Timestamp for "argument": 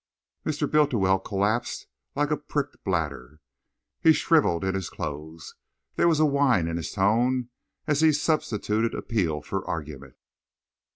9.69-10.15